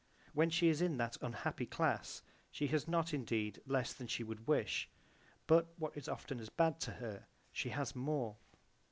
[0.33, 4.47] When she is in that unhappy class she has not indeed less than she would
[4.47, 4.89] wish,
[5.45, 8.35] but what is often as bad to her she has more.